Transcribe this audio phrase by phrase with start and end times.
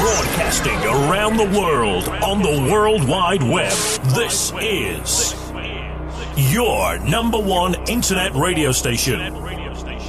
[0.00, 3.72] Broadcasting around the world on the World Wide Web.
[4.14, 5.34] This is
[6.52, 9.32] your number one internet radio station.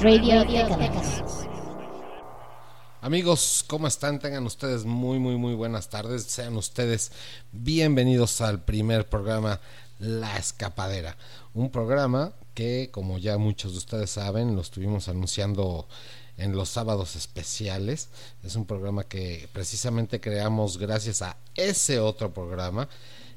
[0.02, 0.44] Radio
[3.00, 4.18] Amigos, ¿cómo están?
[4.18, 6.24] Tengan ustedes muy, muy, muy buenas tardes.
[6.24, 7.10] Sean ustedes
[7.52, 9.60] bienvenidos al primer programa
[9.98, 11.16] La Escapadera.
[11.54, 15.88] Un programa que, como ya muchos de ustedes saben, lo estuvimos anunciando
[16.36, 18.08] en los sábados especiales.
[18.42, 22.88] Es un programa que precisamente creamos gracias a ese otro programa.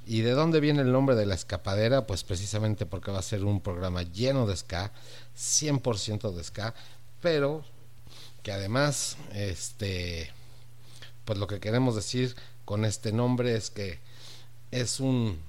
[0.07, 2.05] ¿Y de dónde viene el nombre de la escapadera?
[2.05, 4.91] Pues precisamente porque va a ser un programa lleno de ska,
[5.35, 6.75] 100% de ska,
[7.21, 7.63] pero
[8.43, 10.31] que además, este,
[11.25, 12.35] pues lo que queremos decir
[12.65, 13.99] con este nombre es que
[14.69, 15.39] es un,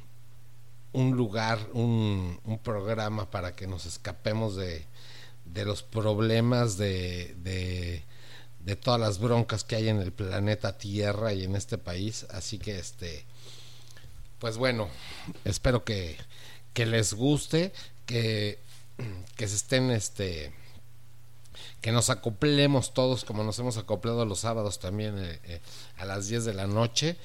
[0.92, 4.86] un lugar, un, un programa para que nos escapemos de,
[5.56, 8.04] de los problemas de, de,
[8.60, 12.26] de todas las broncas que hay en el planeta Tierra y en este país.
[12.30, 13.24] Así que este
[14.38, 14.88] pues bueno,
[15.44, 16.16] espero que,
[16.74, 17.72] que les guste,
[18.04, 18.58] que,
[19.36, 20.52] que se estén este
[21.80, 25.60] que nos acoplemos todos como nos hemos acoplado los sábados también eh, eh,
[25.96, 27.16] a las 10 de la noche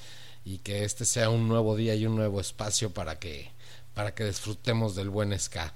[0.44, 3.50] y que este sea un nuevo día y un nuevo espacio para que
[3.94, 5.74] para que disfrutemos del buen ska.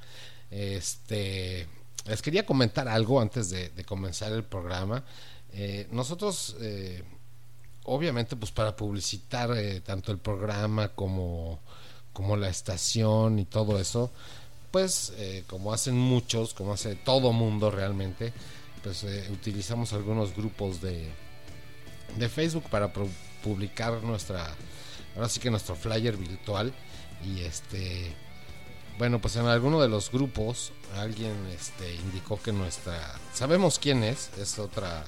[0.50, 1.66] Este
[2.06, 5.04] les quería comentar algo antes de, comenzar el programa.
[5.52, 7.02] Eh, nosotros, eh,
[7.84, 11.60] obviamente, pues para publicitar eh, tanto el programa como,
[12.12, 14.10] como la estación y todo eso,
[14.70, 15.14] pues
[15.46, 18.34] como hacen muchos, como hace todo mundo realmente,
[18.82, 21.08] pues utilizamos algunos grupos de,
[22.18, 22.92] de Facebook para
[23.42, 24.54] publicar nuestra,
[25.14, 26.74] ahora sí que nuestro flyer virtual
[27.24, 28.14] y este
[28.98, 33.14] bueno, pues en alguno de los grupos alguien este, indicó que nuestra...
[33.34, 35.04] Sabemos quién es, es otra...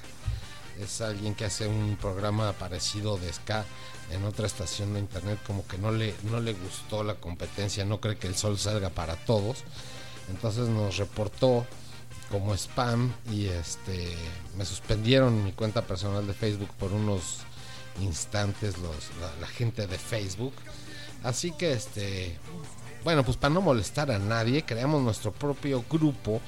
[0.79, 3.65] Es alguien que hace un programa parecido de ska
[4.11, 7.99] en otra estación de internet, como que no le, no le gustó la competencia, no
[7.99, 9.63] cree que el sol salga para todos.
[10.29, 11.65] Entonces nos reportó
[12.31, 14.15] como spam y este
[14.57, 17.39] me suspendieron mi cuenta personal de Facebook por unos
[17.99, 20.53] instantes los, la, la gente de Facebook.
[21.23, 22.37] Así que este
[23.03, 26.41] bueno, pues para no molestar a nadie, creamos nuestro propio grupo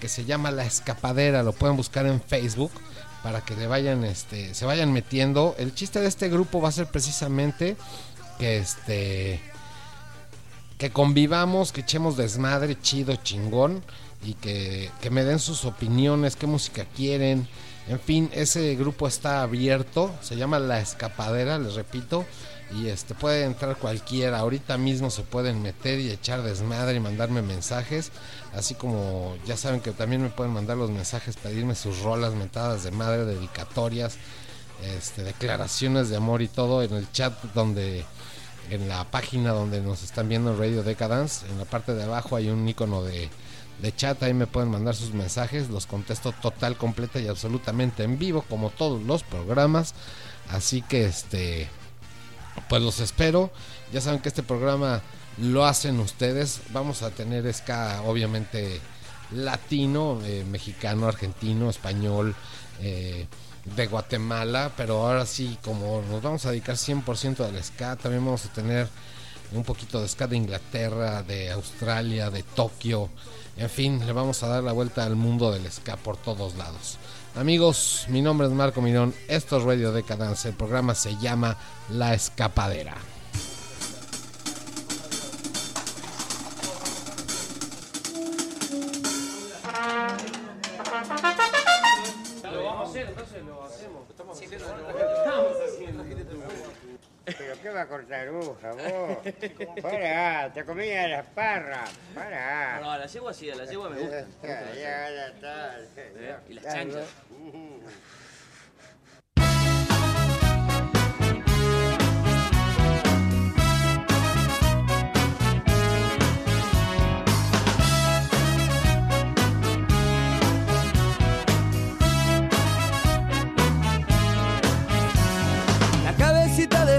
[0.00, 2.70] que se llama La Escapadera, lo pueden buscar en Facebook
[3.22, 5.54] para que le vayan este se vayan metiendo.
[5.58, 7.76] El chiste de este grupo va a ser precisamente
[8.38, 9.40] que este
[10.78, 13.82] que convivamos, que echemos desmadre chido, chingón
[14.22, 17.48] y que, que me den sus opiniones, qué música quieren.
[17.88, 22.26] En fin, ese grupo está abierto, se llama La Escapadera, les repito,
[22.70, 24.38] y este puede entrar cualquiera.
[24.38, 28.12] Ahorita mismo se pueden meter y echar desmadre y mandarme mensajes,
[28.54, 32.84] así como ya saben que también me pueden mandar los mensajes, pedirme sus rolas mentadas
[32.84, 34.16] de madre, dedicatorias,
[34.82, 38.04] este, declaraciones de amor y todo en el chat donde
[38.70, 42.50] en la página donde nos están viendo Radio Decadence, en la parte de abajo hay
[42.50, 43.30] un icono de,
[43.80, 48.18] de chat, ahí me pueden mandar sus mensajes, los contesto total, completa y absolutamente en
[48.18, 49.94] vivo, como todos los programas.
[50.50, 51.68] Así que este
[52.68, 53.50] pues los espero.
[53.92, 55.02] Ya saben que este programa
[55.38, 56.60] lo hacen ustedes.
[56.70, 58.80] Vamos a tener ska, obviamente,
[59.30, 62.34] latino, eh, mexicano, argentino, español,
[62.80, 63.26] eh,
[63.64, 64.72] de Guatemala.
[64.76, 68.88] Pero ahora sí, como nos vamos a dedicar 100% al ska, también vamos a tener
[69.52, 73.08] un poquito de ska de Inglaterra, de Australia, de Tokio.
[73.56, 76.98] En fin, le vamos a dar la vuelta al mundo del ska por todos lados.
[77.34, 81.56] Amigos, mi nombre es Marco Mirón, esto es Radio Decadence, el programa se llama
[81.88, 82.96] La Escapadera.
[97.36, 99.18] ¿Pero qué va a cortar aguja, vos?
[99.82, 101.90] Para, te comía las parras.
[102.14, 102.80] Para.
[102.80, 104.26] No, a la yegua sí, a la yegua me gusta.
[104.42, 105.78] Ya, ya, ya está.
[105.96, 106.36] ¿Eh?
[106.48, 107.06] Y las chanchas.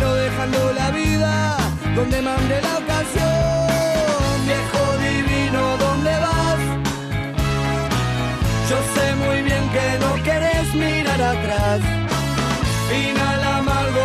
[0.00, 1.56] pero dejando la vida
[1.94, 4.34] donde mande la ocasión.
[4.46, 6.60] Viejo divino, ¿dónde vas?
[8.70, 11.80] Yo sé muy bien que no querés mirar atrás.
[12.88, 14.04] Final amargo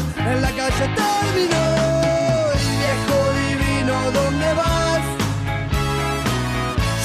[0.27, 1.65] en la calle terminó.
[2.81, 5.03] Viejo divino, ¿dónde vas?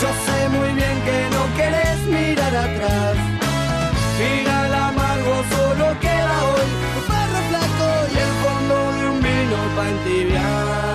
[0.00, 3.16] Yo sé muy bien que no querés mirar atrás.
[4.18, 9.90] Final amargo solo queda hoy tu perro flaco y el fondo de un vino para
[9.90, 10.85] entibiar.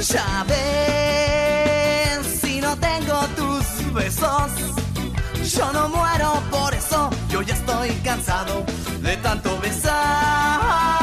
[0.00, 4.50] Ya ves, si no tengo tus besos,
[5.54, 8.64] yo no muero por eso, yo ya estoy cansado
[9.02, 10.99] de tanto besar.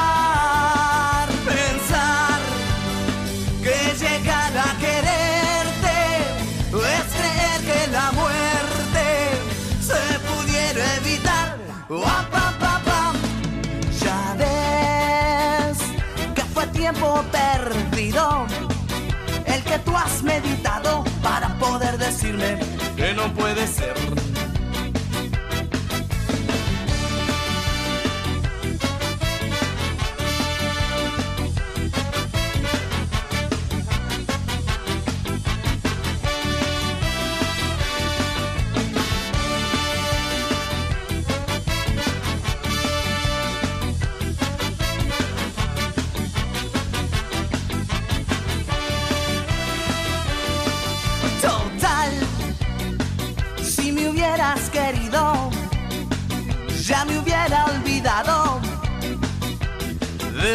[20.24, 22.58] Meditado para poder decirme
[22.96, 24.27] que no puede ser.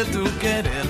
[0.01, 0.87] Tu querer.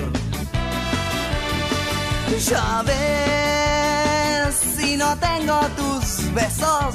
[2.48, 6.94] Ya ves, si no tengo tus besos,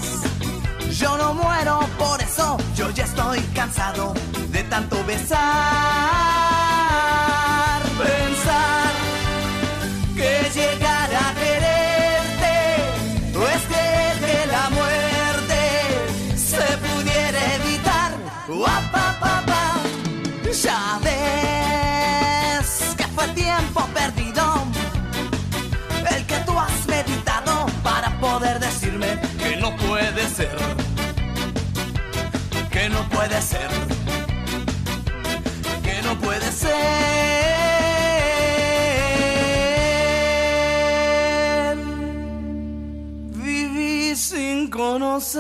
[0.99, 4.13] yo no muero por eso, yo ya estoy cansado
[4.49, 5.39] de tanto besar.
[7.97, 8.91] Pensar
[10.15, 12.57] que llegar a quererte
[13.37, 15.61] o es que la muerte
[16.35, 18.11] se pudiera evitar.
[18.49, 19.63] Ua, pa, pa, pa.
[20.63, 21.08] Ya ves
[23.33, 24.63] tiempo perdido
[26.15, 30.57] el que tú has meditado para poder decirme que no puede ser,
[32.71, 33.69] que no puede ser,
[35.83, 36.99] que no puede ser.
[43.35, 45.39] Viví sin conocerte.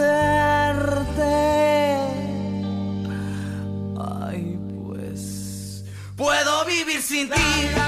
[3.99, 5.83] Ay, pues.
[6.15, 7.78] Puedo vivir sin ti.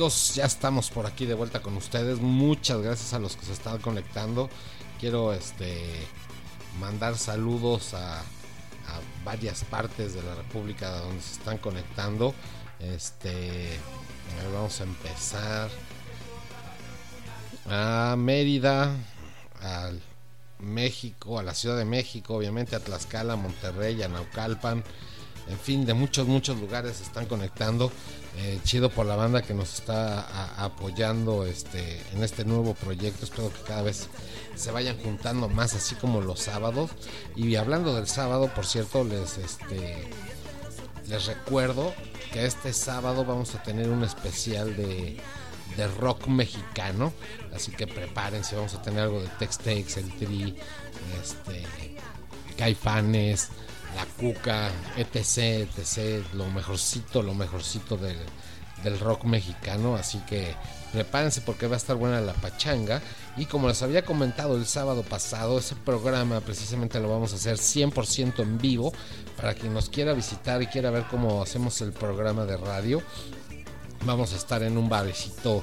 [0.00, 2.20] Amigos, ya estamos por aquí de vuelta con ustedes.
[2.20, 4.48] Muchas gracias a los que se están conectando.
[4.98, 5.84] Quiero este
[6.78, 8.22] mandar saludos a,
[9.26, 12.34] varias partes de la República donde se están conectando.
[12.78, 13.78] Este,
[14.54, 15.68] vamos a empezar
[17.68, 18.96] a Mérida,
[19.60, 19.90] a
[20.60, 24.82] México, a la Ciudad de México, obviamente a Tlaxcala, Monterrey, a Naucalpan,
[25.50, 27.92] en fin, de muchos, muchos lugares se están conectando.
[28.36, 33.24] Eh, chido por la banda que nos está apoyando este, en este nuevo proyecto.
[33.24, 34.08] Espero que cada vez
[34.54, 36.90] se vayan juntando más, así como los sábados.
[37.34, 40.10] Y hablando del sábado, por cierto, les este
[41.08, 41.92] les recuerdo
[42.32, 45.16] que este sábado vamos a tener un especial de,
[45.76, 47.12] de rock mexicano.
[47.52, 50.56] Así que prepárense, vamos a tener algo de Tex Tex, el Tri,
[51.20, 51.64] este,
[52.56, 53.48] Caifanes,
[53.96, 56.24] La Cuca, etc, etc.
[56.34, 58.18] Lo mejorcito, lo mejorcito del,
[58.82, 59.96] del rock mexicano.
[59.96, 60.54] Así que
[60.92, 63.02] prepárense porque va a estar buena la pachanga.
[63.36, 67.56] Y como les había comentado el sábado pasado, ese programa precisamente lo vamos a hacer
[67.56, 68.92] 100% en vivo.
[69.36, 73.02] Para quien nos quiera visitar y quiera ver cómo hacemos el programa de radio.
[74.04, 75.62] Vamos a estar en un barecito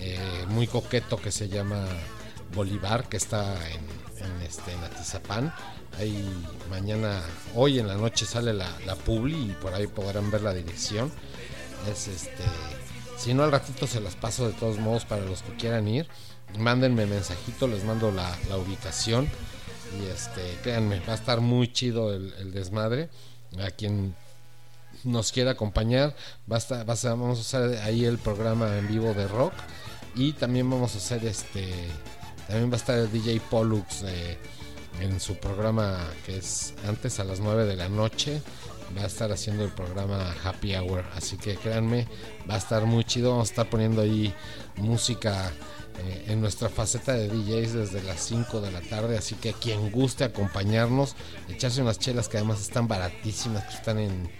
[0.00, 1.84] eh, muy coqueto que se llama
[2.54, 5.52] Bolívar, que está en, en, este, en Atizapán.
[5.98, 6.28] Ahí
[6.70, 7.22] mañana,
[7.54, 11.10] hoy en la noche sale la, la publi y por ahí podrán ver la dirección.
[11.90, 12.44] Es este,
[13.18, 16.08] si no al ratito se las paso de todos modos para los que quieran ir.
[16.56, 19.28] Mándenme mensajito, les mando la, la ubicación.
[20.00, 23.10] Y este, créanme, va a estar muy chido el, desmadre.
[23.58, 24.14] A quien
[25.04, 26.14] nos quiera acompañar,
[26.50, 29.52] va estar, va a ser, vamos a hacer ahí el programa en vivo de rock.
[30.14, 31.74] Y también vamos a hacer este.
[32.48, 34.38] También va a estar el DJ Pollux eh,
[35.00, 38.42] en su programa que es antes a las 9 de la noche.
[38.96, 41.04] Va a estar haciendo el programa Happy Hour.
[41.14, 42.08] Así que créanme,
[42.50, 43.32] va a estar muy chido.
[43.32, 44.34] Vamos a estar poniendo ahí
[44.76, 45.52] música
[45.98, 49.18] eh, en nuestra faceta de DJs desde las 5 de la tarde.
[49.18, 51.16] Así que quien guste acompañarnos,
[51.50, 54.30] echarse unas chelas que además están baratísimas, que están en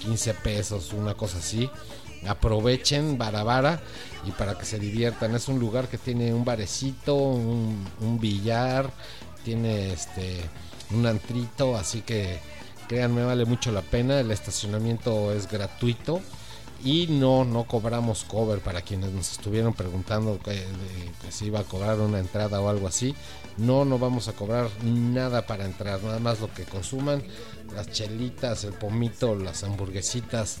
[0.00, 1.70] 15 pesos, una cosa así.
[2.26, 3.80] Aprovechen Barabara
[4.26, 5.34] y para que se diviertan.
[5.34, 8.90] Es un lugar que tiene un barecito, un, billar,
[9.44, 10.40] tiene este
[10.90, 12.38] un antrito, así que
[12.88, 14.20] créanme vale mucho la pena.
[14.20, 16.20] El estacionamiento es gratuito
[16.82, 20.66] y no no cobramos cover para quienes nos estuvieron preguntando que, de,
[21.22, 23.14] que se iba a cobrar una entrada o algo así.
[23.56, 27.22] No, no vamos a cobrar nada para entrar, nada más lo que consuman,
[27.74, 30.58] las chelitas, el pomito, las hamburguesitas.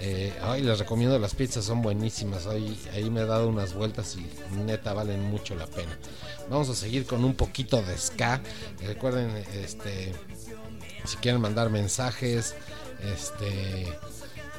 [0.00, 2.46] Eh, ay, les recomiendo las pizzas, son buenísimas.
[2.46, 5.96] Ahí, ahí me he dado unas vueltas y neta valen mucho la pena.
[6.50, 8.40] Vamos a seguir con un poquito de ska.
[8.86, 10.12] Recuerden, este,
[11.04, 12.54] si quieren mandar mensajes,
[13.14, 13.86] este,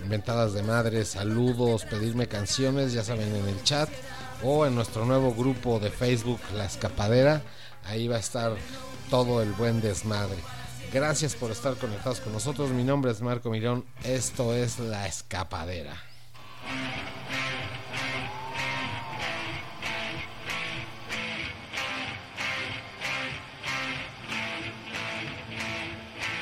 [0.04, 3.90] inventadas de madre, saludos, pedirme canciones, ya saben en el chat
[4.44, 7.42] o en nuestro nuevo grupo de Facebook, La Escapadera.
[7.86, 8.56] Ahí va a estar
[9.10, 10.38] todo el buen desmadre.
[10.92, 12.72] Gracias por estar conectados con nosotros.
[12.72, 13.86] Mi nombre es Marco Mirón.
[14.04, 15.94] Esto es La Escapadera.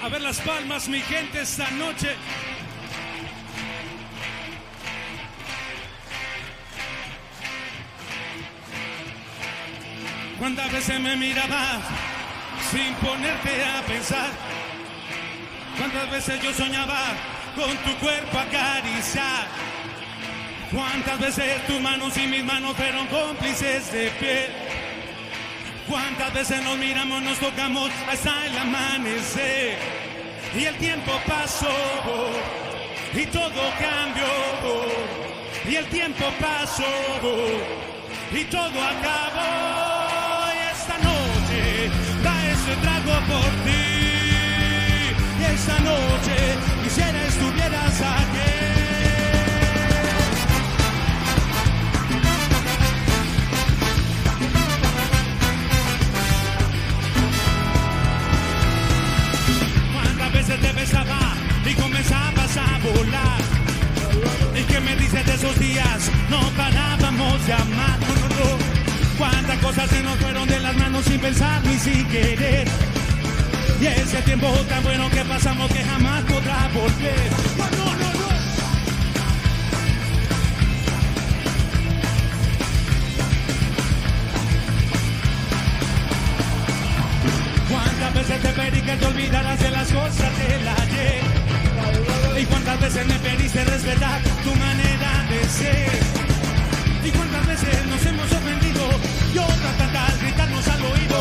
[0.01, 2.15] A ver las palmas, mi gente, esta noche.
[10.39, 12.06] ¿Cuántas veces me mirabas
[12.71, 14.29] sin ponerte a pensar?
[15.77, 16.99] ¿Cuántas veces yo soñaba
[17.55, 19.47] con tu cuerpo acariciar?
[20.73, 24.51] ¿Cuántas veces tus manos y mis manos fueron cómplices de piel?
[25.87, 29.77] ¿Cuántas veces nos miramos, nos tocamos hasta el amanecer?
[30.55, 31.69] Y el tiempo pasó
[33.13, 34.25] y todo cambió.
[35.69, 36.83] Y el tiempo pasó
[38.33, 39.86] y todo acabó.
[73.79, 77.86] Y ese tiempo tan bueno que pasamos que jamás podrá volver.
[92.87, 95.91] Veces me pediste respetar tu manera de ser?
[97.03, 98.83] ¿Y cuántas veces nos hemos ofendido?
[99.33, 101.19] Y otras tantas gritarnos al oído.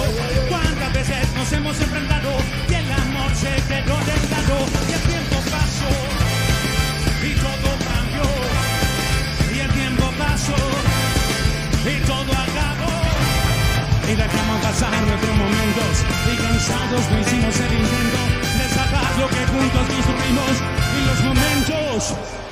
[0.49, 2.31] ¿Cuántas veces nos hemos enfrentado?
[2.71, 4.57] Y el amor se quedó del lado.
[4.89, 5.93] Y el tiempo pasó.
[7.27, 8.27] Y todo cambió.
[9.51, 10.59] Y el tiempo pasó.
[11.83, 12.95] Y todo acabó.
[14.07, 15.95] Y dejamos pasar nuestros momentos
[16.31, 18.21] y cansados no hicimos el intento
[18.55, 22.46] de salvar lo que juntos construimos los momentos.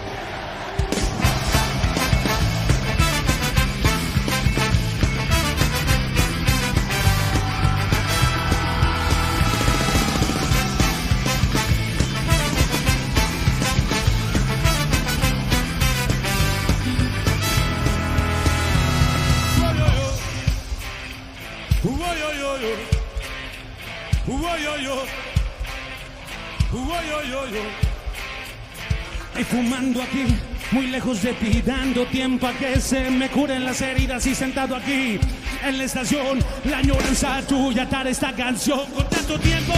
[29.84, 30.24] estando aquí,
[30.70, 34.76] muy lejos de ti, dando tiempo a que se me curen las heridas y sentado
[34.76, 35.18] aquí,
[35.62, 39.74] en la estación, la añoranza tuya, atar esta canción con tanto tiempo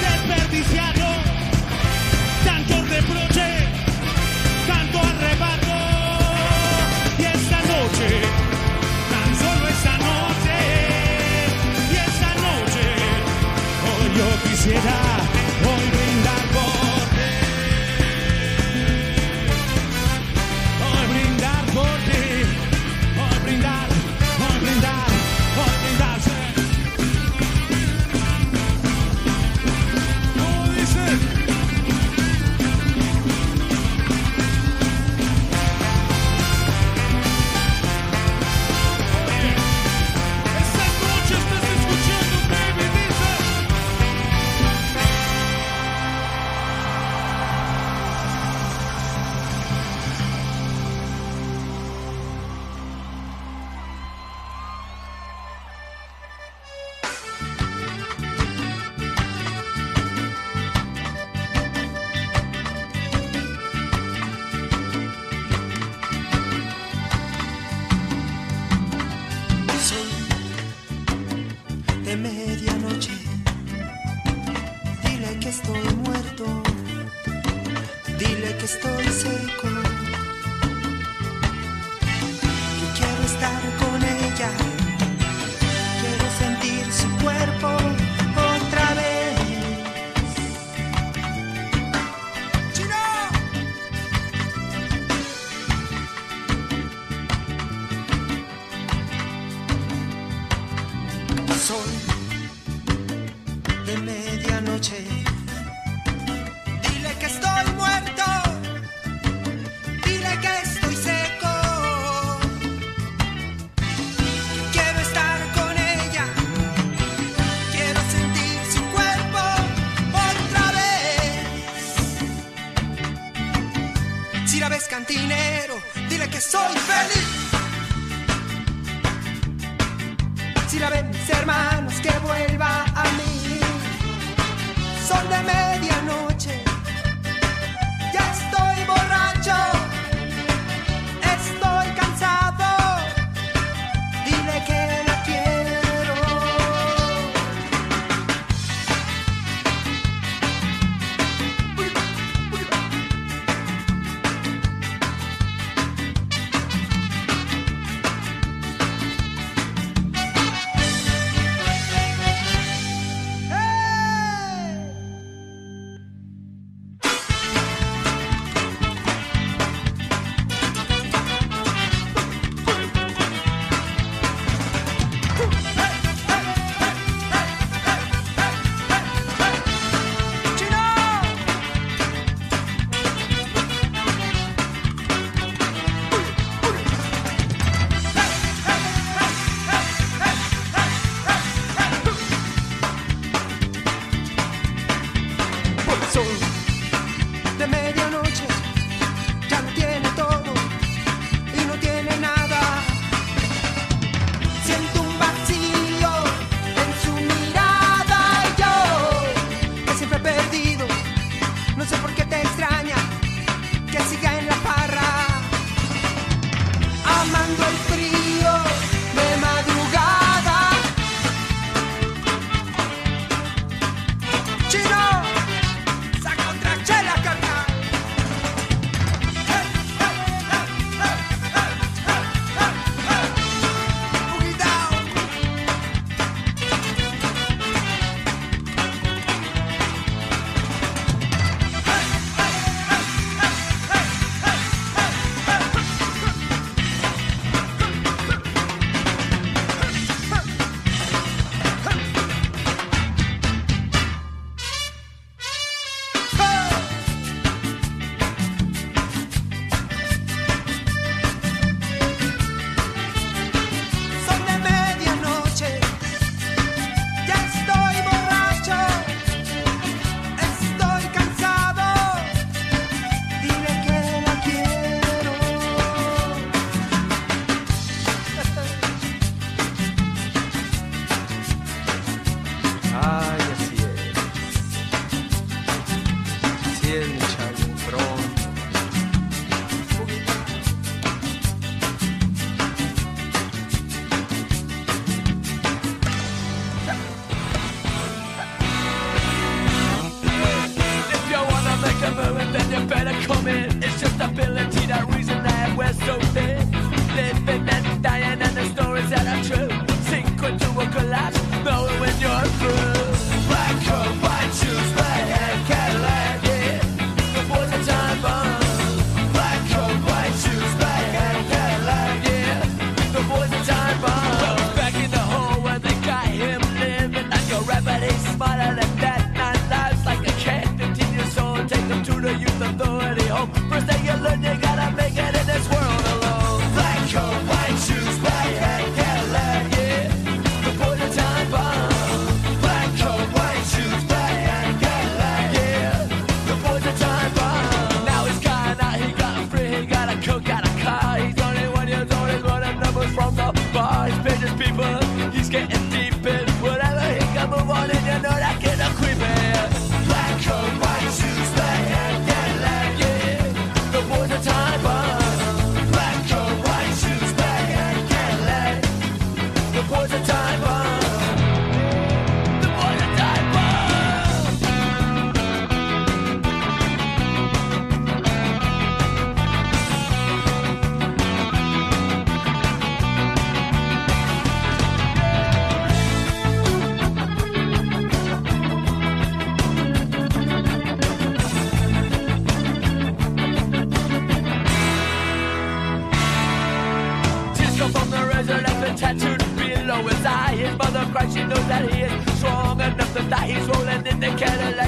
[0.00, 1.06] desperdiciado,
[2.44, 3.46] tanto reproche,
[4.66, 5.76] tanto arrebato,
[7.18, 8.08] y esta noche,
[9.10, 10.56] tan solo esta noche,
[11.92, 12.84] y esta noche,
[13.86, 15.13] hoy yo quisiera.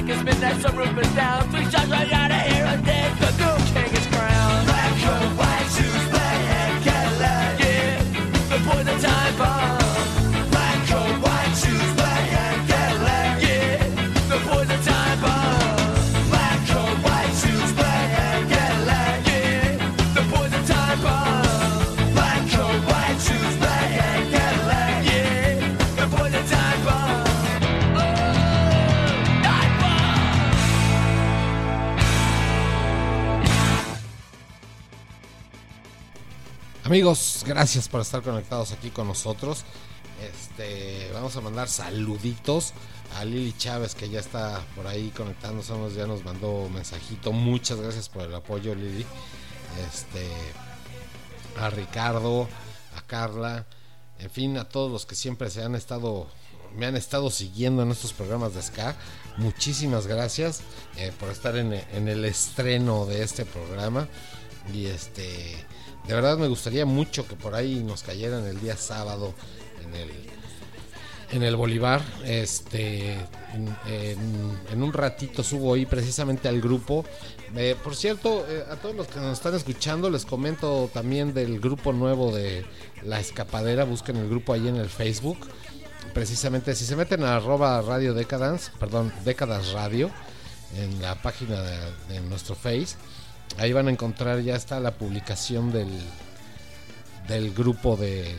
[0.06, 1.50] can spit that sunroof is down.
[1.50, 2.15] Three shots right
[36.86, 39.64] Amigos, gracias por estar conectados aquí con nosotros.
[40.22, 42.74] Este, vamos a mandar saluditos
[43.16, 47.32] a Lili Chávez que ya está por ahí conectándose, ya nos mandó mensajito.
[47.32, 49.04] Muchas gracias por el apoyo, Lili.
[49.90, 50.28] Este,
[51.60, 52.48] a Ricardo,
[52.96, 53.66] a Carla,
[54.20, 56.28] en fin, a todos los que siempre se han estado
[56.76, 58.94] me han estado siguiendo en estos programas de ska.
[59.38, 60.60] Muchísimas gracias
[60.98, 64.06] eh, por estar en, en el estreno de este programa.
[64.72, 65.66] Y este,
[66.06, 69.34] de verdad me gustaría mucho que por ahí nos cayeran el día sábado
[69.84, 70.10] en el,
[71.32, 72.00] en el Bolívar.
[72.24, 73.16] Este,
[73.54, 77.04] en, un ratito subo ahí precisamente al grupo.
[77.56, 81.58] Eh, por cierto, eh, a todos los que nos están escuchando, les comento también del
[81.58, 82.64] grupo nuevo de
[83.02, 83.84] La Escapadera.
[83.84, 85.38] Busquen el grupo ahí en el Facebook.
[86.14, 88.14] Precisamente, si se meten a arroba radio
[88.78, 90.10] perdón, Décadas Radio,
[90.76, 91.60] en la página
[92.08, 92.96] de nuestro Face,
[93.58, 95.90] ahí van a encontrar, ya está la publicación del,
[97.28, 98.38] del grupo de,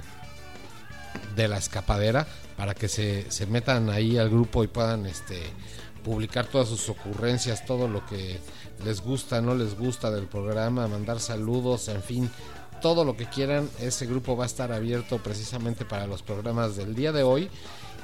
[1.35, 5.41] de la escapadera para que se, se metan ahí al grupo y puedan este
[6.03, 8.39] publicar todas sus ocurrencias, todo lo que
[8.85, 12.31] les gusta, no les gusta del programa, mandar saludos, en fin,
[12.81, 13.69] todo lo que quieran.
[13.79, 17.49] Ese grupo va a estar abierto precisamente para los programas del día de hoy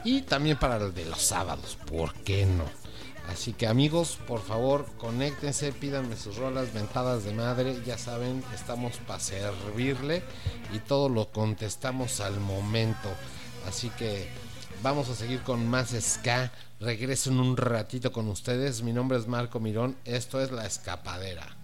[0.04, 2.83] y también para el de los sábados, ¿por qué no?
[3.30, 8.98] Así que amigos, por favor, conéctense, pídanme sus rolas, mentadas de madre, ya saben, estamos
[9.08, 10.24] para servirle
[10.74, 13.10] y todo lo contestamos al momento.
[13.68, 14.28] Así que
[14.82, 16.52] vamos a seguir con más ska.
[16.80, 18.84] Regreso en un ratito con ustedes.
[18.84, 21.56] Mi nombre es Marco Mirón, esto es La Escapadera.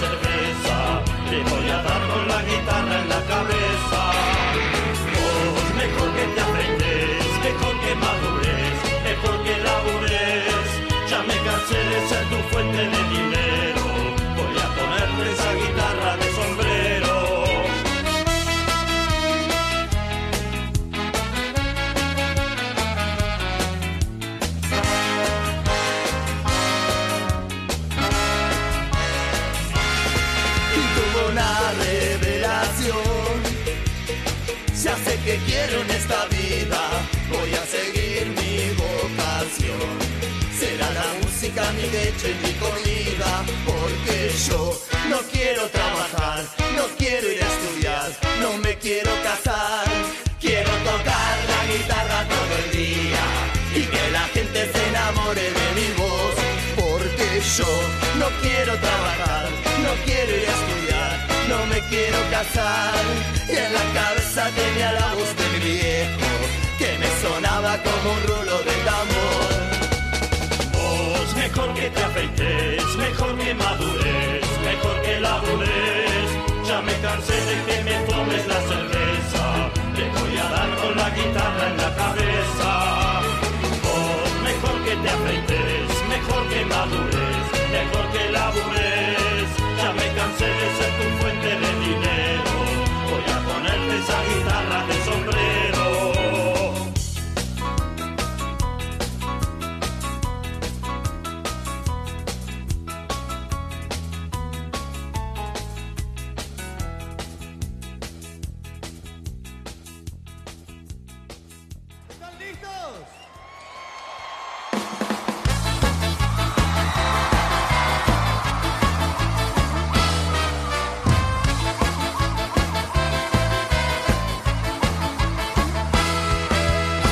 [0.00, 0.76] cerveza,
[1.30, 4.00] le voy a dar con la guitarra en la cabeza.
[5.22, 8.33] Oh, mejor que te aprendes, mejor que madures.
[42.14, 46.44] leche ni comida, porque yo no quiero trabajar,
[46.76, 48.10] no quiero ir a estudiar,
[48.40, 49.84] no me quiero casar,
[50.40, 53.24] quiero tocar la guitarra todo el día
[53.74, 56.34] y que la gente se enamore de mi voz,
[56.76, 57.72] porque yo
[58.18, 59.48] no quiero trabajar,
[59.82, 62.94] no quiero ir a estudiar, no me quiero casar,
[63.48, 66.30] y en la cabeza tenía la voz de mi viejo,
[66.78, 69.13] que me sonaba como un rulo de tambor
[71.54, 76.28] mejor que te afeites, mejor que madures, mejor que labures.
[76.66, 81.10] Ya me cansé de que me tomes la cerveza, te voy a dar con la
[81.10, 82.83] guitarra en la cabeza.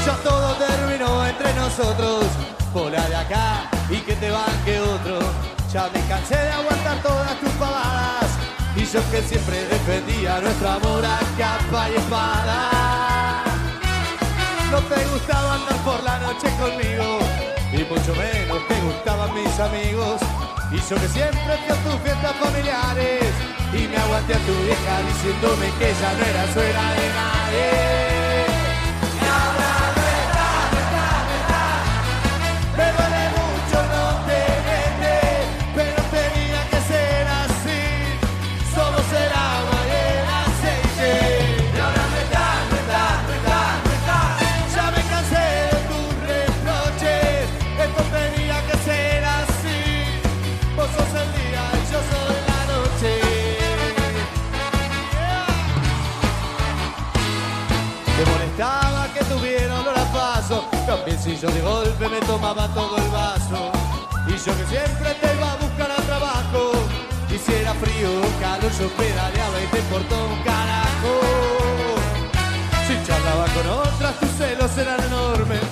[0.04, 2.26] Ya todo terminó entre nosotros.
[2.72, 5.18] Bola de acá y que te banque otro.
[5.72, 8.30] Ya me cansé de aguantar todas tus pavadas.
[8.76, 13.51] Y yo que siempre defendía nuestro amor a capa y espada.
[14.72, 17.18] No te gustaba andar por la noche conmigo
[17.74, 20.18] Y mucho menos te gustaban mis amigos.
[20.70, 23.34] Y yo que siempre fui a tus fiestas familiares
[23.74, 28.21] Y me aguanté a tu vieja diciéndome que ella no era suegra de nadie
[61.22, 63.70] si yo de golpe me tomaba todo el vaso
[64.26, 66.72] Y yo que siempre te iba a buscar al trabajo
[67.30, 71.12] Y si era frío o calor yo pedaleaba y te importó un carajo.
[72.86, 75.71] Si charlaba con otras tus celos eran enormes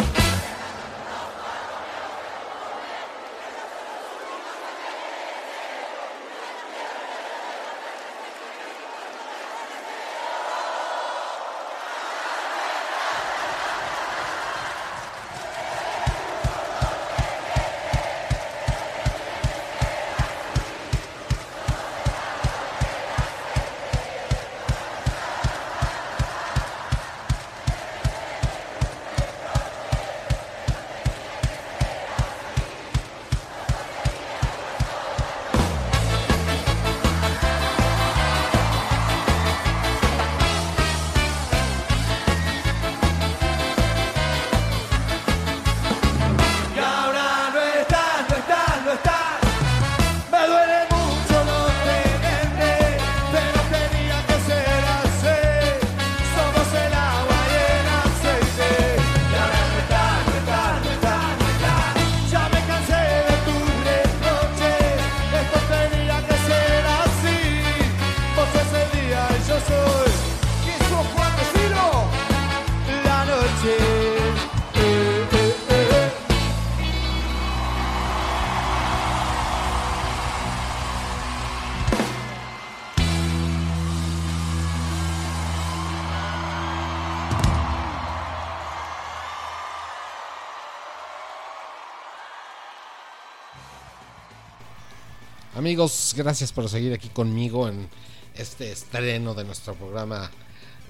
[95.71, 97.89] Amigos, gracias por seguir aquí conmigo en
[98.35, 100.29] este estreno de nuestro programa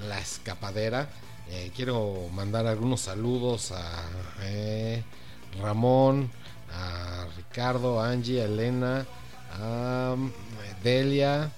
[0.08, 1.06] La Escapadera.
[1.50, 4.08] Eh, quiero mandar algunos saludos a
[4.40, 5.02] eh,
[5.60, 6.30] Ramón,
[6.72, 9.06] a Ricardo, a Angie, a Elena,
[9.52, 10.32] a mm,
[10.82, 11.52] Delia,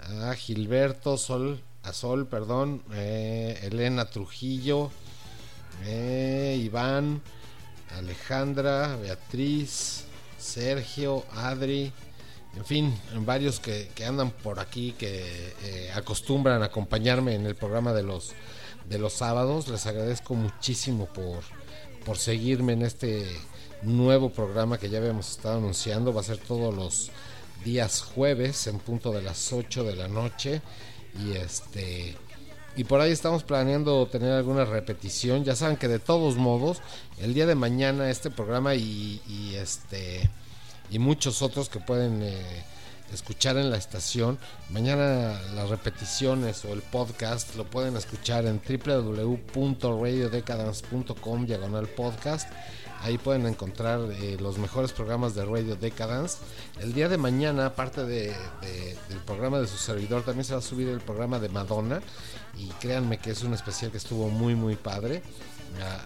[0.00, 4.90] a Gilberto, Sol, a Sol, perdón, eh, Elena Trujillo,
[5.86, 7.22] eh, Iván,
[7.96, 10.04] Alejandra, Beatriz,
[10.38, 11.90] Sergio, Adri,
[12.58, 18.02] en fin, varios que, andan por aquí que eh, acostumbran acompañarme en el programa de
[18.02, 18.34] los
[18.88, 19.68] de los sábados.
[19.68, 21.44] Les agradezco muchísimo por,
[22.04, 23.28] por seguirme en este
[23.82, 26.12] nuevo programa que ya habíamos estado anunciando.
[26.12, 27.12] Va a ser todos los
[27.64, 30.60] días jueves en punto de las 8 de la noche.
[31.24, 32.16] Y este
[32.74, 35.44] y por ahí estamos planeando tener alguna repetición.
[35.44, 36.78] Ya saben que de todos modos,
[37.18, 40.28] el día de mañana este programa y este
[40.90, 42.64] y muchos otros que pueden eh,
[43.12, 44.38] escuchar en la estación.
[44.70, 52.50] Mañana las repeticiones o el podcast lo pueden escuchar en www.radiodecadence.com diagonal podcast.
[53.00, 56.38] Ahí pueden encontrar eh, los mejores programas de Radio Decadence.
[56.80, 60.58] El día de mañana, aparte de, de- del programa de su servidor, también se va
[60.58, 62.00] a subir el programa de Madonna.
[62.56, 65.22] Y créanme que es un especial que estuvo muy, muy padre.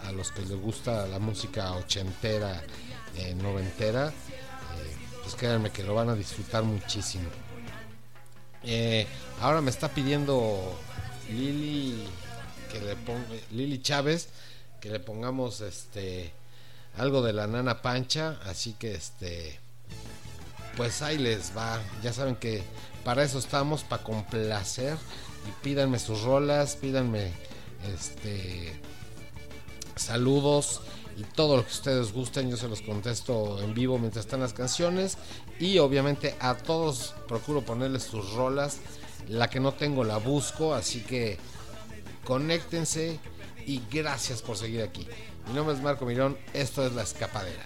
[0.05, 2.63] A, a los que les gusta la música ochentera,
[3.17, 4.13] eh, noventera,
[5.23, 7.29] pues créanme que lo van a disfrutar muchísimo.
[8.65, 9.07] Eh,
[9.41, 10.79] ahora me está pidiendo
[11.29, 12.07] Lili
[12.71, 14.29] que le ponga Lili Chávez
[14.83, 16.33] que le pongamos este
[16.99, 19.59] algo de la nana pancha, así que este
[20.77, 21.81] pues ahí les va.
[22.03, 22.63] Ya saben que
[23.05, 24.97] para eso estamos, para complacer
[25.49, 27.33] y pídanme sus rolas, pídanme
[27.95, 28.81] este
[29.97, 30.81] saludos
[31.23, 35.19] todo lo que ustedes gusten, yo se los contesto en vivo mientras están las canciones
[35.59, 38.79] y obviamente a todos procuro ponerles sus rolas,
[39.29, 41.39] la que no tengo la busco, así que
[42.25, 43.19] conéctense
[43.67, 45.07] y gracias por seguir aquí.
[45.49, 47.65] Mi nombre es Marco Mirón, esto es La Escapadera.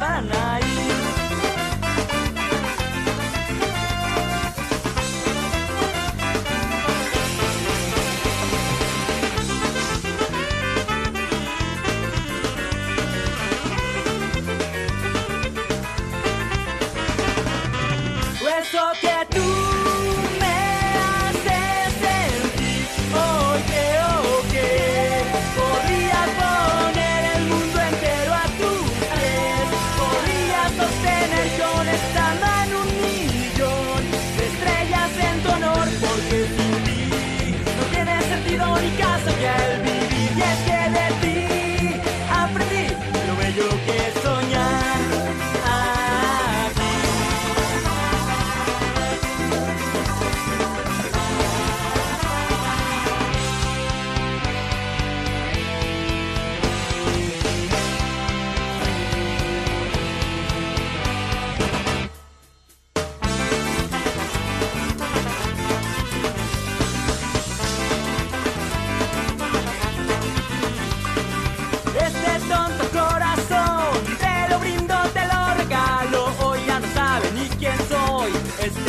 [0.00, 0.39] Habana.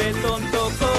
[0.01, 0.90] ese tonto.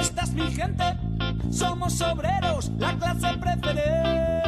[0.00, 0.84] Esta es mi gente,
[1.52, 4.40] somos obreros, la clase preferente.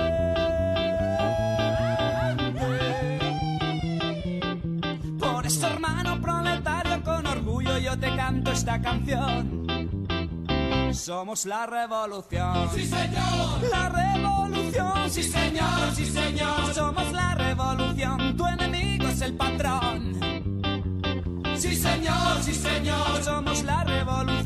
[5.20, 9.62] Por eso, hermano proletario, con orgullo yo te canto esta canción.
[10.94, 12.70] Somos la revolución.
[12.74, 13.62] Sí, señor.
[13.70, 15.11] La revolución.
[15.11, 15.94] Sí, señor.
[15.94, 16.74] Sí, señor.
[16.74, 18.36] Somos la revolución.
[18.36, 20.18] Tu enemigo es el patrón.
[21.57, 22.42] Sí, señor.
[22.42, 23.22] Sí, señor.
[23.22, 24.41] Somos la revolución.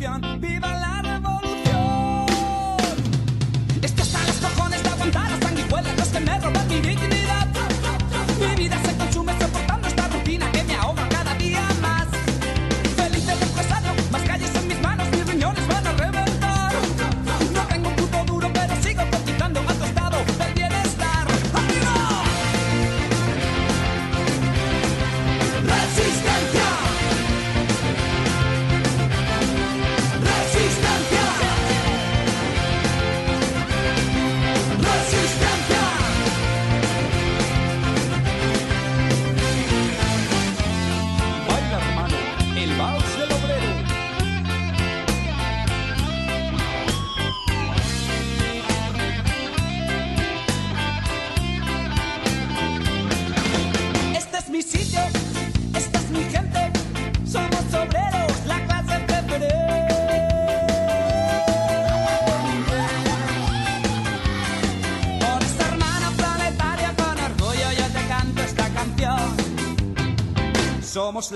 [71.16, 71.32] somos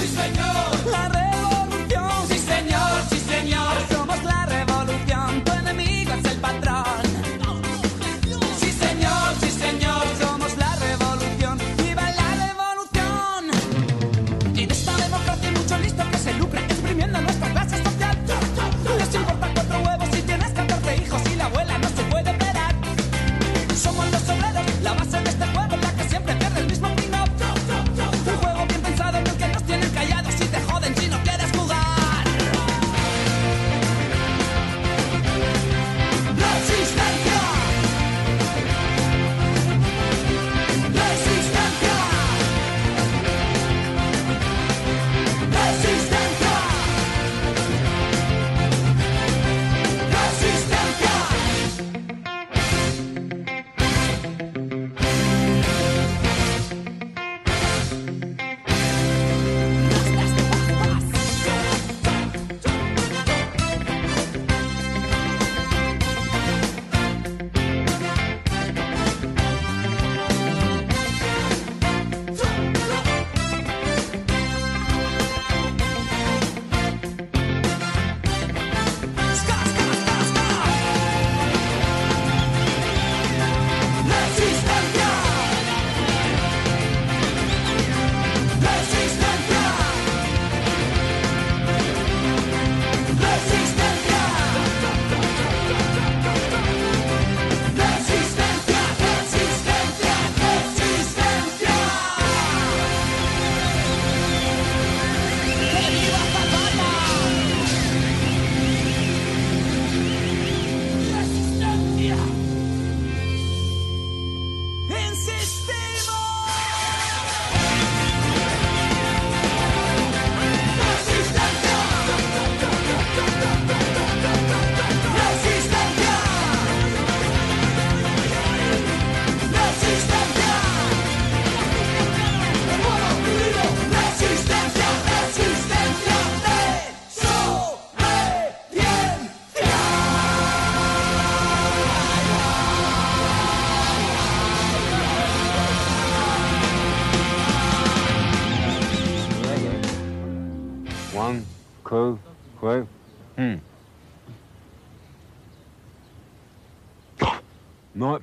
[0.00, 0.90] ¡Sí, señor!
[0.90, 1.17] La revolución.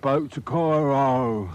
[0.06, 1.55] boat to Cairo.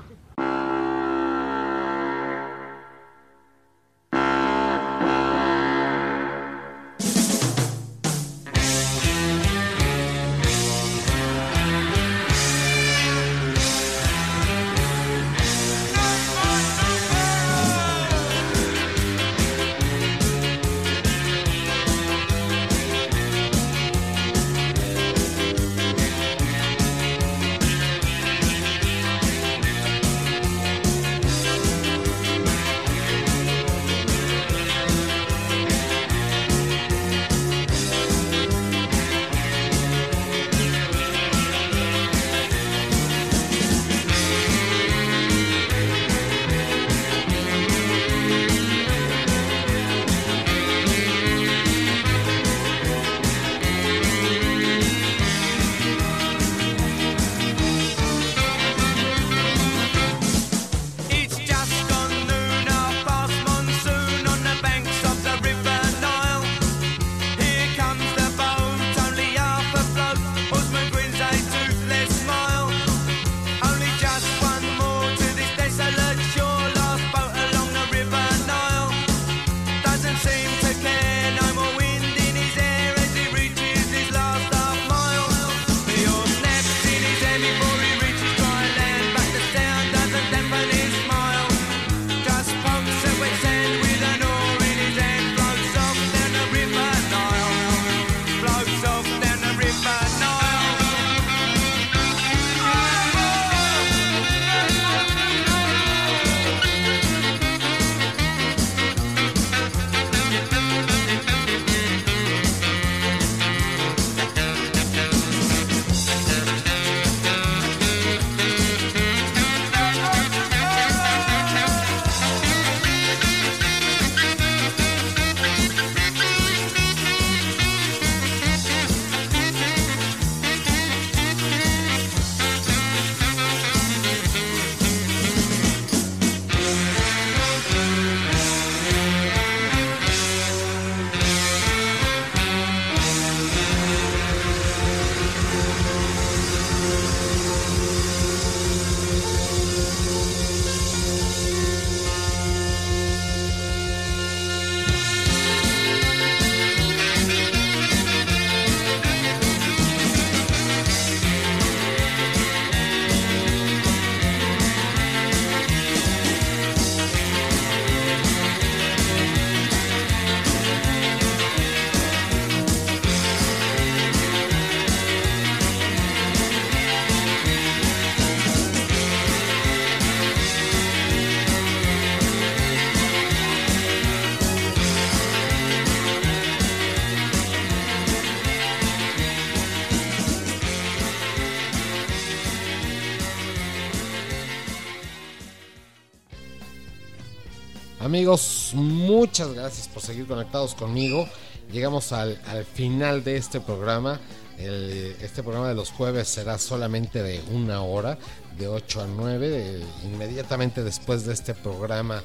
[198.11, 201.29] Amigos, muchas gracias por seguir conectados conmigo.
[201.71, 204.19] Llegamos al, al final de este programa.
[204.59, 208.19] Este programa de los jueves será solamente de una hora,
[208.59, 209.49] de 8 a 9.
[209.49, 212.21] Eh, inmediatamente después de este programa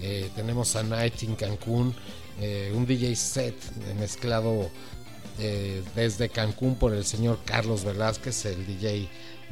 [0.00, 1.96] eh, tenemos a Night in Cancún,
[2.40, 3.56] eh, un DJ set
[3.98, 4.70] mezclado
[5.40, 9.08] eh, desde Cancún por el señor Carlos Velázquez, el DJ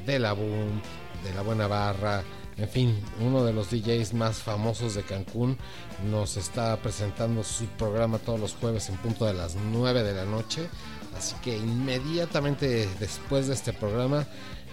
[0.06, 0.80] de la Boom,
[1.24, 2.22] de la Buena Barra,
[2.58, 5.56] en fin, uno de los DJs más famosos de Cancún
[6.10, 10.24] nos está presentando su programa todos los jueves en punto de las 9 de la
[10.24, 10.68] noche.
[11.16, 14.26] Así que inmediatamente después de este programa,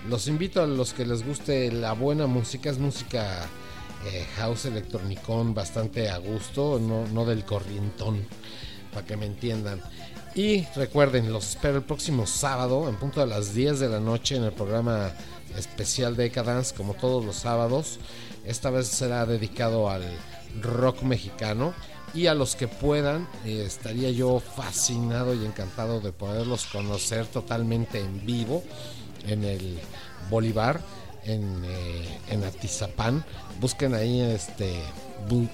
[0.08, 3.48] los invito a los que les guste la buena música, es música
[4.06, 8.26] eh, house electronicón bastante a gusto, no, no del corrientón,
[8.94, 9.82] para que me entiendan.
[10.40, 14.38] Y recuerden, los espero el próximo sábado en punto de las 10 de la noche
[14.38, 15.12] en el programa
[15.58, 18.00] especial Decadence, como todos los sábados.
[18.46, 20.02] Esta vez será dedicado al
[20.62, 21.74] rock mexicano
[22.14, 28.00] y a los que puedan, eh, estaría yo fascinado y encantado de poderlos conocer totalmente
[28.00, 28.64] en vivo
[29.28, 29.78] en el
[30.30, 30.80] Bolívar,
[31.26, 33.26] en, eh, en Atizapán.
[33.60, 34.72] Busquen ahí este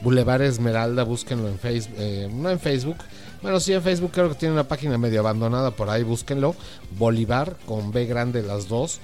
[0.03, 1.97] Boulevard Esmeralda, búsquenlo en Facebook,
[2.33, 2.97] no en Facebook,
[3.45, 6.55] bueno, sí en Facebook creo que tiene una página medio abandonada por ahí, búsquenlo,
[6.97, 8.99] Bolívar con B grande las dos,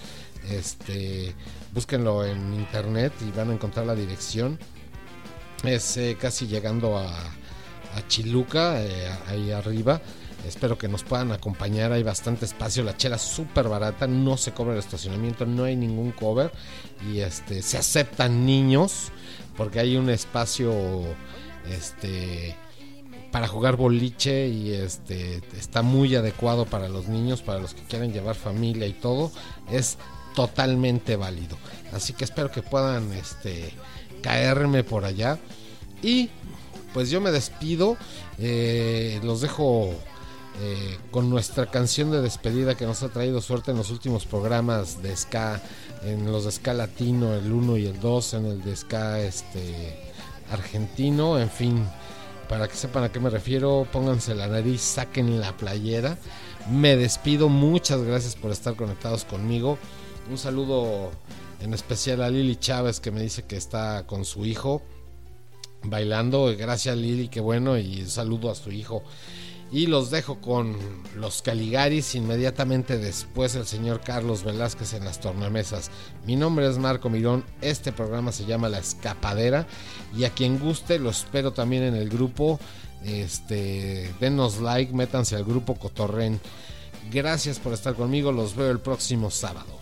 [0.49, 1.35] este,
[1.75, 4.57] búsquenlo en internet y van a encontrar la dirección.
[5.63, 7.13] Es eh, casi llegando a,
[8.07, 10.01] Chiluca, eh, ahí arriba.
[10.47, 11.91] Espero que nos puedan acompañar.
[11.91, 12.83] Hay bastante espacio.
[12.83, 14.07] La chela es súper barata.
[14.07, 15.45] No se cobra el estacionamiento.
[15.45, 16.51] No hay ningún cover.
[17.13, 19.11] Y este se aceptan niños.
[19.55, 20.73] Porque hay un espacio
[21.69, 22.55] este
[23.31, 24.47] para jugar boliche.
[24.47, 27.41] Y este está muy adecuado para los niños.
[27.41, 29.31] Para los que quieren llevar familia y todo.
[29.69, 29.97] Es
[30.35, 31.57] totalmente válido.
[31.93, 33.73] Así que espero que puedan este
[34.21, 35.39] caerme por allá.
[36.01, 36.29] Y
[36.93, 37.97] pues yo me despido.
[38.37, 39.93] eh, los dejo
[40.59, 45.01] eh, con nuestra canción de despedida que nos ha traído suerte en los últimos programas
[45.01, 45.61] de ska,
[46.03, 50.11] en los de ska latino, el 1 y el 2, en el de ska este,
[50.51, 51.87] argentino, en fin,
[52.51, 56.17] para que sepan a qué me refiero, pónganse la nariz, saquen la playera.
[56.69, 59.77] Me despido, muchas gracias por estar conectados conmigo.
[60.29, 61.11] Un saludo
[61.61, 64.81] en especial a Lili Chávez que me dice que está con su hijo
[65.83, 66.53] bailando.
[66.57, 69.01] Gracias Lili, qué bueno y saludo a su hijo.
[69.71, 70.75] Y los dejo con
[71.15, 72.15] los Caligaris.
[72.15, 75.89] Inmediatamente después el señor Carlos Velázquez en las tornamesas.
[76.25, 77.45] Mi nombre es Marco Mirón.
[77.61, 79.65] Este programa se llama La Escapadera.
[80.15, 82.59] Y a quien guste, lo espero también en el grupo.
[83.05, 86.41] Este, denos like, métanse al grupo Cotorren.
[87.09, 88.31] Gracias por estar conmigo.
[88.33, 89.80] Los veo el próximo sábado.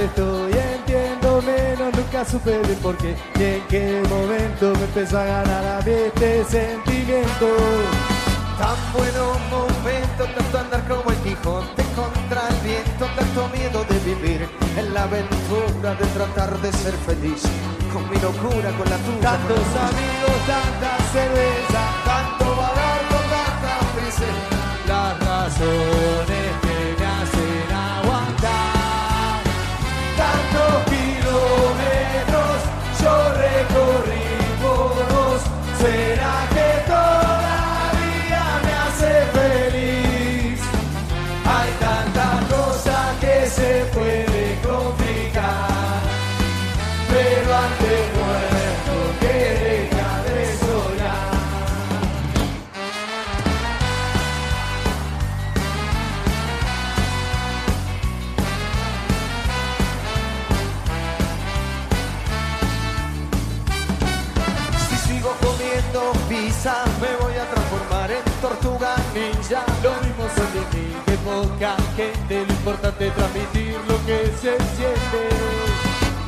[0.00, 5.18] Dónde estoy Entiendo menos, nunca supe de por qué Y en qué momento me empezó
[5.18, 7.46] a ganar a mí este sentimiento
[8.58, 14.46] Tan buenos momentos, tanto andar como el Quijote contra el viento, tanto miedo de vivir
[14.76, 17.40] en la aventura de tratar de ser feliz.
[17.90, 19.20] Con mi locura, con la tuya.
[19.22, 22.49] Tantos amigos, tanta cerveza tanto
[66.62, 69.64] me voy a transformar en tortuga ninja.
[69.82, 74.58] Lo mismo son de mí que poca gente Lo importante es transmitir lo que se
[74.76, 75.22] siente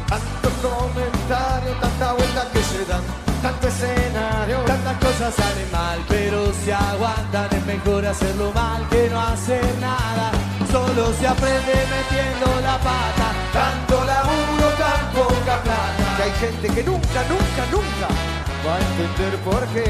[0.08, 3.02] Tantos comentarios, tanta vuelta que se dan,
[3.42, 7.48] tanto escenario, Tantas cosas salen mal, pero se aguantan.
[7.52, 10.32] Es mejor hacerlo mal que no hacer nada.
[10.70, 13.28] Solo se aprende metiendo la pata.
[13.52, 16.16] tanto laburo, tan poca plata.
[16.16, 19.84] Que hay gente que nunca, nunca, nunca va a entender por qué.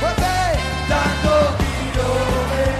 [0.00, 0.58] Pues ¿Por qué?
[0.88, 2.77] Tanto tiro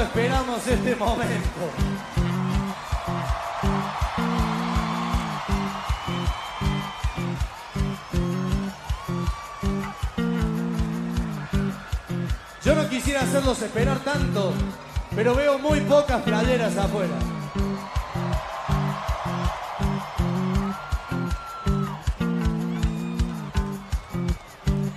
[0.00, 1.70] esperamos este momento.
[12.64, 14.52] Yo no quisiera hacerlos esperar tanto,
[15.14, 17.14] pero veo muy pocas playeras afuera.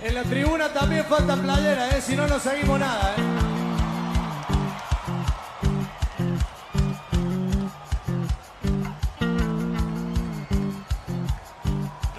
[0.02, 2.00] En la tribuna también faltan playeras, ¿eh?
[2.00, 3.14] si no, no seguimos nada.
[3.16, 3.37] ¿eh?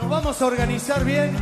[0.10, 1.38] Vamos a organizar bien.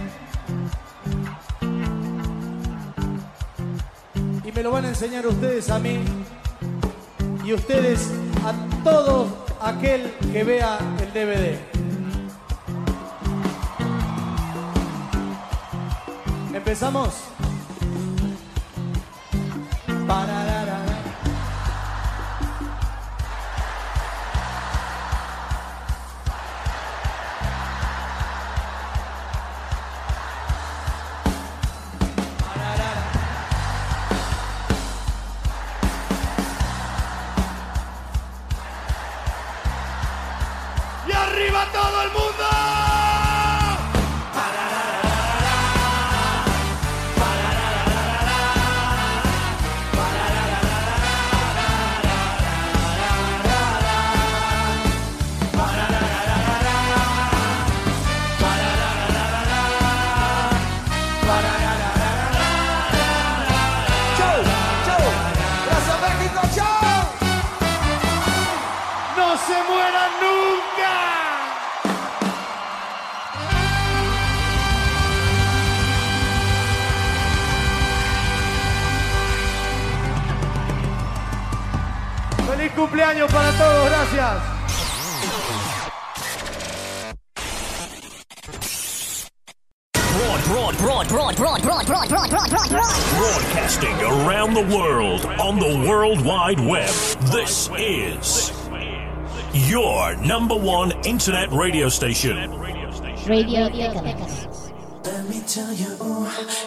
[4.44, 6.04] Y me lo van a enseñar ustedes a mí.
[7.46, 8.12] Y ustedes
[8.44, 11.58] a todo aquel que vea el DVD.
[16.54, 17.37] ¿Empezamos?
[101.28, 102.38] Internet radio station.
[103.28, 104.72] Radio Tecas.
[105.04, 106.67] Let me tell you, you know, I